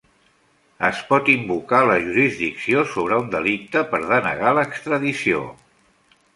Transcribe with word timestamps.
Es 0.87 1.01
pot 1.09 1.29
invocar 1.33 1.81
la 1.89 1.99
jurisdicció 2.07 2.83
sobre 2.95 3.21
un 3.27 3.29
delicte 3.37 3.87
per 3.95 4.03
denegar 4.09 4.57
l'extradició. 4.61 5.47